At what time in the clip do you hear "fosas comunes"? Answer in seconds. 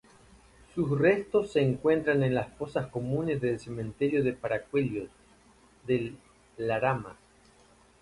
2.57-3.39